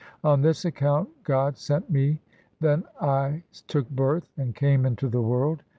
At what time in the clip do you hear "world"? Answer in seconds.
5.21-5.61